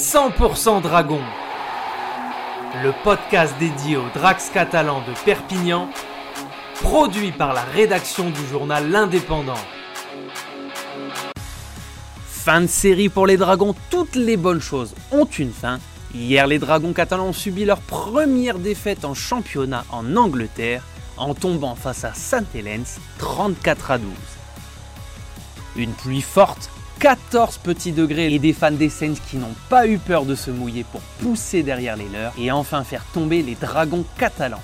[0.00, 1.20] 100% Dragon,
[2.82, 5.90] le podcast dédié aux Drax catalans de Perpignan,
[6.80, 9.60] produit par la rédaction du journal L'Indépendant.
[12.24, 15.78] Fin de série pour les Dragons, toutes les bonnes choses ont une fin.
[16.14, 20.82] Hier, les Dragons catalans ont subi leur première défaite en championnat en Angleterre
[21.18, 24.10] en tombant face à Saint-Helens 34 à 12.
[25.76, 26.70] Une pluie forte
[27.00, 30.50] 14 petits degrés et des fans des Saints qui n'ont pas eu peur de se
[30.50, 34.60] mouiller pour pousser derrière les leurs et enfin faire tomber les dragons catalans.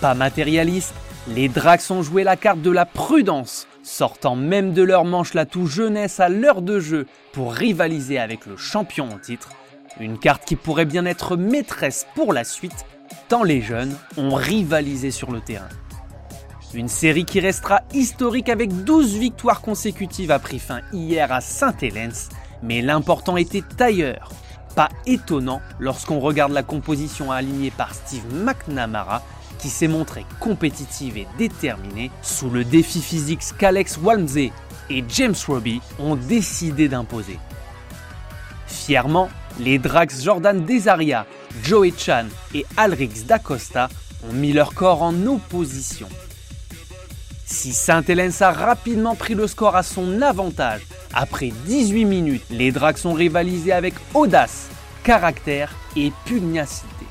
[0.00, 0.94] Pas matérialistes,
[1.28, 5.46] les Dracs ont joué la carte de la prudence, sortant même de leur manche la
[5.46, 9.50] tout jeunesse à l'heure de jeu pour rivaliser avec le champion en titre.
[10.00, 12.84] Une carte qui pourrait bien être maîtresse pour la suite,
[13.28, 15.68] tant les jeunes ont rivalisé sur le terrain.
[16.74, 22.12] Une série qui restera historique avec 12 victoires consécutives a pris fin hier à Saint-Hélène,
[22.64, 24.30] mais l'important était ailleurs.
[24.74, 29.22] Pas étonnant lorsqu'on regarde la composition alignée par Steve McNamara
[29.60, 34.50] qui s'est montré compétitive et déterminée sous le défi physique qu'Alex Walmsley
[34.90, 37.38] et James Robbie ont décidé d'imposer.
[38.66, 39.28] Fièrement,
[39.60, 41.24] les Drax Jordan Desaria,
[41.62, 43.88] Joey Chan et Alrix Dacosta
[44.28, 46.08] ont mis leur corps en opposition.
[47.54, 50.82] Si Saint-Hélène a rapidement pris le score à son avantage,
[51.14, 54.68] après 18 minutes, les Dracs ont rivalisé avec audace,
[55.04, 57.06] caractère et pugnacité.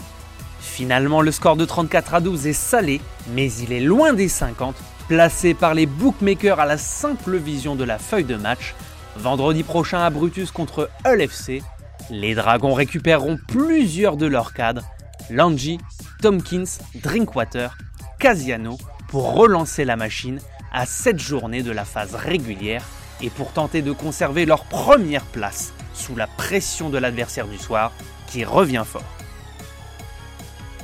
[0.60, 3.00] Finalement, le score de 34 à 12 est salé,
[3.30, 4.76] mais il est loin des 50,
[5.08, 8.76] placé par les bookmakers à la simple vision de la feuille de match.
[9.16, 11.64] Vendredi prochain à Brutus contre Hull FC,
[12.10, 14.84] les Dragons récupéreront plusieurs de leurs cadres,
[15.30, 15.80] Langy,
[16.22, 17.78] Tompkins, Drinkwater,
[18.20, 18.78] Casiano
[19.14, 20.40] pour relancer la machine
[20.72, 22.84] à cette journée de la phase régulière
[23.22, 27.92] et pour tenter de conserver leur première place sous la pression de l'adversaire du soir
[28.26, 29.04] qui revient fort.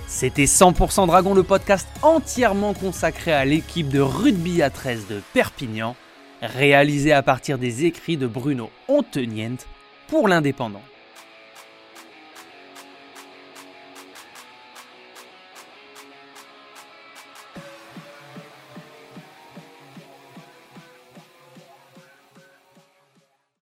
[0.06, 5.96] C'était 100% Dragon, le podcast entièrement consacré à l'équipe de rugby à 13 de Perpignan,
[6.44, 9.58] réalisé à partir des écrits de Bruno Ontenient
[10.08, 10.84] pour l'Indépendant.